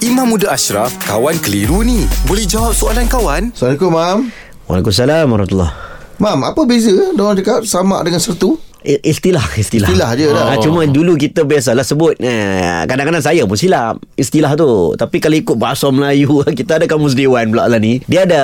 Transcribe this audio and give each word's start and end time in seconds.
Imam 0.00 0.32
Muda 0.32 0.56
Ashraf, 0.56 0.96
kawan 1.04 1.36
keliru 1.44 1.84
ni. 1.84 2.08
Boleh 2.24 2.48
jawab 2.48 2.72
soalan 2.72 3.04
kawan? 3.04 3.52
Assalamualaikum, 3.52 3.92
Mam. 3.92 4.18
Waalaikumsalam 4.64 5.28
warahmatullahi 5.28 5.72
Mam, 6.16 6.40
apa 6.40 6.60
beza 6.64 7.12
orang 7.12 7.36
cakap 7.36 7.68
sama 7.68 8.00
dengan 8.00 8.16
sertu? 8.16 8.56
Istilah 8.82 9.44
Istilah 9.54 9.88
Istilah 9.92 10.10
je 10.16 10.26
dah. 10.32 10.44
Ah, 10.52 10.58
Cuma 10.58 10.88
dulu 10.88 11.14
kita 11.14 11.44
biasalah 11.44 11.84
sebut 11.84 12.16
eh, 12.16 12.84
Kadang-kadang 12.88 13.20
saya 13.20 13.44
pun 13.44 13.54
silap 13.54 14.00
Istilah 14.16 14.56
tu 14.56 14.96
Tapi 14.96 15.20
kalau 15.20 15.36
ikut 15.36 15.56
bahasa 15.56 15.92
Melayu 15.92 16.40
Kita 16.58 16.80
ada 16.80 16.88
kamus 16.88 17.12
Dewan 17.12 17.52
pula 17.52 17.68
lah 17.68 17.76
ni 17.76 18.00
Dia 18.08 18.24
ada 18.24 18.40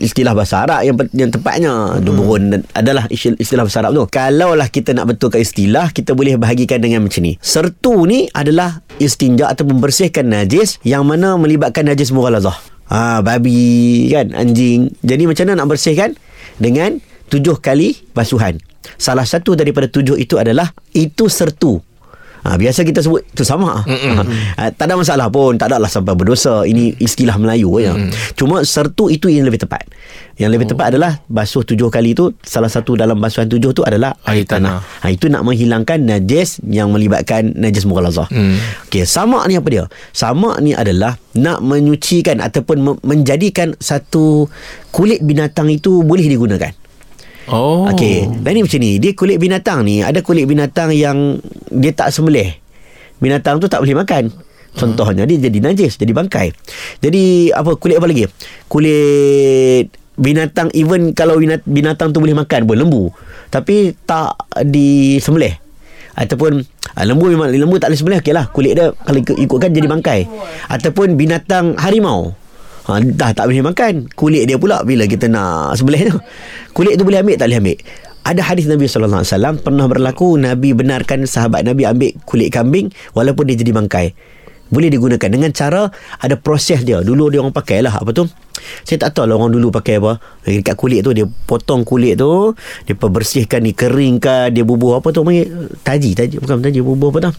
Istilah 0.00 0.32
bahasa 0.32 0.64
Arab 0.64 0.80
Yang, 0.80 0.96
yang 1.12 1.30
tepatnya 1.30 1.72
hmm. 1.72 2.00
Duburun 2.00 2.42
adalah 2.72 3.04
isti- 3.12 3.36
istilah 3.36 3.68
bahasa 3.68 3.84
Arab 3.84 3.92
tu 3.92 4.04
Kalau 4.08 4.56
lah 4.56 4.72
kita 4.72 4.96
nak 4.96 5.12
betulkan 5.12 5.44
istilah 5.44 5.92
Kita 5.92 6.16
boleh 6.16 6.40
bahagikan 6.40 6.80
dengan 6.80 7.04
macam 7.04 7.20
ni 7.20 7.36
Sertu 7.38 8.08
ni 8.08 8.32
adalah 8.32 8.80
Istinja 8.96 9.52
atau 9.52 9.68
membersihkan 9.68 10.24
najis 10.24 10.80
Yang 10.82 11.04
mana 11.04 11.36
melibatkan 11.36 11.84
najis 11.84 12.10
mughalazah 12.10 12.56
Ah, 12.90 13.22
babi 13.22 14.10
kan 14.10 14.34
anjing. 14.34 14.90
Jadi 15.06 15.22
macam 15.30 15.46
mana 15.46 15.62
nak 15.62 15.70
bersihkan? 15.70 16.18
Dengan 16.58 16.98
tujuh 17.30 17.62
kali 17.62 17.94
basuhan. 18.18 18.58
Salah 19.00 19.24
satu 19.24 19.56
daripada 19.56 19.88
tujuh 19.88 20.14
itu 20.14 20.36
adalah 20.36 20.68
itu 20.92 21.24
sertu. 21.26 21.80
Ha, 22.40 22.56
biasa 22.56 22.88
kita 22.88 23.04
sebut 23.04 23.20
itu 23.20 23.44
sama. 23.44 23.84
Ha, 23.84 24.72
tak 24.72 24.88
ada 24.88 24.96
masalah 24.96 25.28
pun, 25.28 25.60
tak 25.60 25.68
adalah 25.68 25.92
sampai 25.92 26.16
berdosa. 26.16 26.64
Ini 26.64 26.96
istilah 26.96 27.36
Melayu 27.36 27.68
je. 27.76 27.92
Cuma 28.32 28.64
sertu 28.64 29.12
itu 29.12 29.28
yang 29.28 29.44
lebih 29.44 29.60
tepat. 29.60 29.84
Yang 30.40 30.50
lebih 30.56 30.66
tepat 30.72 30.88
adalah 30.88 31.20
basuh 31.28 31.60
tujuh 31.60 31.92
kali 31.92 32.16
itu 32.16 32.32
salah 32.40 32.72
satu 32.72 32.96
dalam 32.96 33.20
basuhan 33.20 33.44
tujuh 33.44 33.76
tu 33.76 33.84
adalah 33.84 34.16
Air 34.24 34.48
tanah. 34.48 34.80
Ha, 35.04 35.12
itu 35.12 35.28
nak 35.28 35.44
menghilangkan 35.44 36.00
najis 36.00 36.64
yang 36.64 36.88
melibatkan 36.88 37.52
najis 37.60 37.84
mughalazah. 37.84 38.24
Hmm. 38.32 38.56
Okey, 38.88 39.04
sama 39.04 39.44
ni 39.44 39.60
apa 39.60 39.68
dia? 39.68 39.84
Sama 40.16 40.56
ni 40.64 40.72
adalah 40.72 41.20
nak 41.36 41.60
menyucikan 41.60 42.40
ataupun 42.40 42.76
me- 42.80 43.00
menjadikan 43.04 43.76
satu 43.76 44.48
kulit 44.88 45.20
binatang 45.20 45.68
itu 45.68 46.00
boleh 46.00 46.24
digunakan. 46.24 46.72
Oh. 47.50 47.90
Okey, 47.90 48.30
dan 48.46 48.50
ni 48.54 48.62
macam 48.62 48.78
ni. 48.78 49.02
Dia 49.02 49.10
kulit 49.12 49.36
binatang 49.42 49.82
ni, 49.82 50.06
ada 50.06 50.22
kulit 50.22 50.46
binatang 50.46 50.94
yang 50.94 51.42
dia 51.68 51.90
tak 51.90 52.14
sembelih. 52.14 52.54
Binatang 53.18 53.58
tu 53.58 53.66
tak 53.66 53.82
boleh 53.82 53.98
makan. 53.98 54.30
Contohnya 54.70 55.26
dia 55.26 55.50
jadi 55.50 55.58
najis, 55.58 55.98
jadi 55.98 56.14
bangkai. 56.14 56.54
Jadi 57.02 57.50
apa 57.50 57.74
kulit 57.74 57.98
apa 57.98 58.06
lagi? 58.06 58.30
Kulit 58.70 59.90
binatang 60.14 60.70
even 60.78 61.10
kalau 61.10 61.42
binat- 61.42 61.66
binatang 61.66 62.14
tu 62.14 62.22
boleh 62.22 62.38
makan 62.38 62.70
pun 62.70 62.78
lembu. 62.78 63.10
Tapi 63.50 63.98
tak 64.06 64.38
disembelih. 64.62 65.58
Ataupun 66.14 66.62
ah, 66.94 67.04
lembu 67.06 67.34
memang 67.34 67.50
lembu 67.50 67.82
tak 67.82 67.90
boleh 67.90 67.98
sembelih 67.98 68.20
okeylah 68.22 68.46
kulit 68.54 68.78
dia 68.78 68.94
kalau 68.94 69.18
ikut, 69.18 69.36
ikutkan 69.42 69.70
jadi 69.74 69.86
bangkai. 69.90 70.20
Ataupun 70.70 71.18
binatang 71.18 71.74
harimau. 71.74 72.38
Ha, 72.88 73.02
dah 73.02 73.30
tak 73.36 73.44
boleh 73.50 73.60
makan. 73.60 74.08
Kulit 74.16 74.48
dia 74.48 74.56
pula 74.56 74.80
Bila 74.80 75.04
kita 75.04 75.28
nak 75.28 75.76
sembelih 75.76 76.14
tu. 76.14 76.18
Kulit 76.72 76.96
tu 76.96 77.04
boleh 77.04 77.20
ambil 77.20 77.36
Tak 77.36 77.52
boleh 77.52 77.60
ambil? 77.60 77.78
Ada 78.20 78.40
hadis 78.40 78.64
Nabi 78.68 78.84
SAW 78.88 79.24
Pernah 79.60 79.86
berlaku 79.88 80.36
Nabi 80.36 80.72
benarkan 80.72 81.24
sahabat 81.28 81.64
Nabi 81.64 81.84
ambil 81.84 82.12
kulit 82.24 82.52
kambing 82.52 82.92
Walaupun 83.12 83.48
dia 83.48 83.56
jadi 83.56 83.72
bangkai 83.76 84.12
Boleh 84.70 84.88
digunakan 84.88 85.28
Dengan 85.28 85.50
cara 85.50 85.90
Ada 86.22 86.38
proses 86.38 86.86
dia. 86.86 87.02
Dulu 87.02 87.28
dia 87.28 87.42
orang 87.42 87.52
pakai 87.52 87.82
lah 87.82 87.98
Apa 87.98 88.14
tu? 88.14 88.24
Saya 88.86 89.02
tak 89.02 89.18
tahu 89.18 89.24
lah 89.26 89.34
orang 89.40 89.50
dulu 89.50 89.72
pakai 89.72 89.98
apa. 89.98 90.22
Dekat 90.46 90.78
kulit 90.78 91.02
tu 91.02 91.10
Dia 91.10 91.26
potong 91.26 91.82
kulit 91.82 92.16
tu 92.16 92.54
Dia 92.86 92.94
bersihkan 92.94 93.66
Dia 93.66 93.74
keringkan 93.74 94.54
Dia 94.54 94.62
bubuh 94.62 95.02
apa 95.02 95.10
tu 95.10 95.26
panggil 95.26 95.50
Taji 95.82 96.10
taji 96.14 96.36
Bukan 96.38 96.62
taji 96.62 96.80
Bubuh 96.80 97.10
apa 97.10 97.18
tu. 97.28 97.32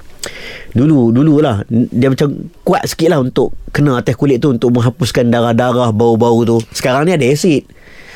Dulu 0.76 1.16
Dulu 1.16 1.40
lah 1.40 1.64
Dia 1.72 2.12
macam 2.12 2.52
Kuat 2.62 2.84
sikit 2.86 3.10
lah 3.16 3.20
Untuk 3.24 3.56
Kena 3.72 4.04
atas 4.04 4.14
kulit 4.20 4.44
tu 4.44 4.52
Untuk 4.52 4.76
menghapuskan 4.76 5.32
darah-darah 5.32 5.96
Bau-bau 5.96 6.44
tu. 6.44 6.60
Sekarang 6.76 7.08
ni 7.08 7.16
ada 7.16 7.26
asid 7.26 7.64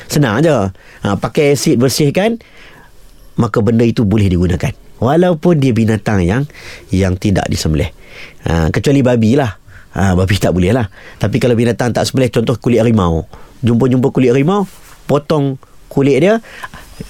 Senang 0.06 0.38
aja. 0.38 0.70
Ha, 1.02 1.18
pakai 1.18 1.58
asid 1.58 1.82
bersihkan 1.82 2.38
maka 3.36 3.60
benda 3.60 3.84
itu 3.84 4.02
boleh 4.02 4.28
digunakan. 4.28 4.72
Walaupun 4.96 5.60
dia 5.60 5.76
binatang 5.76 6.24
yang 6.24 6.48
yang 6.88 7.20
tidak 7.20 7.46
disembelih. 7.52 7.92
Ha, 8.48 8.72
kecuali 8.72 9.04
babi 9.04 9.36
lah. 9.36 9.52
Ha, 9.96 10.16
babi 10.16 10.36
tak 10.40 10.56
boleh 10.56 10.72
lah. 10.72 10.88
Tapi 11.20 11.36
kalau 11.36 11.52
binatang 11.52 11.92
tak 11.92 12.08
sembelih 12.08 12.32
contoh 12.32 12.56
kulit 12.56 12.80
harimau. 12.80 13.28
Jumpa-jumpa 13.60 14.08
kulit 14.12 14.32
harimau, 14.32 14.64
potong 15.04 15.60
kulit 15.92 16.20
dia, 16.20 16.40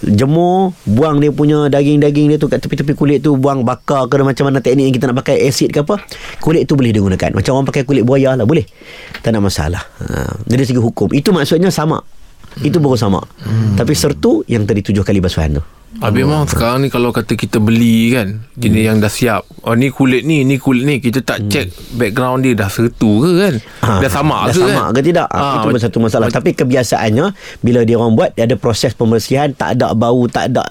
jemur, 0.03 0.75
buang 0.87 1.19
dia 1.19 1.31
punya 1.35 1.67
daging-daging 1.67 2.35
dia 2.35 2.39
tu 2.39 2.47
kat 2.47 2.63
tepi-tepi 2.63 2.95
kulit 2.95 3.19
tu, 3.23 3.35
buang 3.35 3.67
bakar 3.67 4.07
ke 4.07 4.19
macam 4.23 4.51
mana 4.51 4.63
teknik 4.63 4.91
yang 4.91 4.95
kita 4.95 5.05
nak 5.11 5.19
pakai 5.23 5.47
asid 5.47 5.71
ke 5.75 5.83
apa. 5.83 6.03
Kulit 6.43 6.67
tu 6.67 6.79
boleh 6.79 6.91
digunakan. 6.95 7.31
Macam 7.35 7.59
orang 7.59 7.67
pakai 7.71 7.83
kulit 7.87 8.03
buaya 8.07 8.35
lah, 8.35 8.47
boleh. 8.47 8.67
Tak 9.23 9.35
ada 9.35 9.39
masalah. 9.43 9.83
Ha, 10.03 10.43
dari 10.47 10.63
segi 10.67 10.79
hukum. 10.79 11.11
Itu 11.15 11.31
maksudnya 11.31 11.71
sama. 11.71 12.03
Itu 12.63 12.81
baru 12.81 12.97
sama. 12.97 13.21
Hmm. 13.45 13.77
Tapi 13.77 13.93
sertu 13.93 14.41
yang 14.49 14.65
tadi 14.65 14.81
tujuh 14.81 15.05
kali 15.05 15.21
basuhan 15.21 15.61
tu. 15.61 15.63
Habis 15.97 16.29
memang 16.29 16.45
sekarang 16.45 16.85
ni 16.85 16.89
kalau 16.93 17.09
kata 17.09 17.33
kita 17.33 17.57
beli 17.57 18.13
kan 18.13 18.45
jenis 18.53 18.83
yang 18.85 18.99
dah 19.01 19.09
siap. 19.09 19.49
Oh 19.65 19.73
ni 19.73 19.89
kulit 19.89 20.29
ni, 20.29 20.45
ni 20.45 20.61
kulit 20.61 20.85
ni 20.85 21.01
kita 21.01 21.25
tak 21.25 21.49
check 21.49 21.73
background 21.97 22.45
dia 22.45 22.53
dah 22.53 22.69
sertu 22.69 23.25
ke 23.25 23.31
kan? 23.41 23.55
dah 24.05 24.11
sama 24.13 24.45
dah 24.45 24.53
ke 24.53 24.61
sama 24.61 24.83
kan? 24.91 24.93
ke 24.93 25.01
tidak 25.01 25.27
ha, 25.33 25.41
itu 25.41 25.59
pun 25.65 25.81
satu 25.81 25.99
masalah 26.03 26.29
tapi 26.29 26.53
kebiasaannya 26.53 27.33
bila 27.65 27.81
dia 27.83 27.97
orang 27.97 28.13
buat 28.13 28.31
dia 28.37 28.45
ada 28.45 28.61
proses 28.61 28.93
pembersihan 28.93 29.57
tak 29.57 29.81
ada 29.81 29.97
bau 29.97 30.29
tak 30.29 30.53
ada 30.53 30.69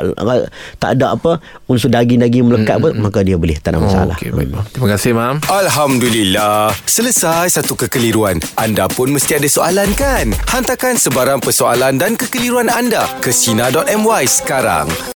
tak 0.77 0.99
ada 0.99 1.17
apa 1.17 1.41
unsur 1.65 1.89
daging-daging 1.89 2.45
melekat 2.45 2.77
pun 2.77 2.93
maka 2.99 3.25
dia 3.25 3.39
boleh 3.39 3.57
tak 3.57 3.73
ada 3.73 3.81
Oh, 3.81 3.87
masalah 3.89 4.15
Okey, 4.15 4.31
baik. 4.31 4.49
bang. 4.53 4.65
Terima 4.71 4.87
kasih, 4.93 5.11
Mam. 5.11 5.35
Alhamdulillah. 5.45 6.71
Selesai 6.85 7.51
satu 7.51 7.75
kekeliruan. 7.75 8.39
Anda 8.55 8.87
pun 8.87 9.11
mesti 9.11 9.35
ada 9.35 9.45
soalan 9.45 9.91
kan? 9.93 10.31
Hantarkan 10.47 10.95
sebarang 10.95 11.43
persoalan 11.43 11.99
dan 11.99 12.15
kekeliruan 12.15 12.71
anda 12.71 13.03
ke 13.19 13.35
Sina.my 13.35 14.23
sekarang. 14.25 14.87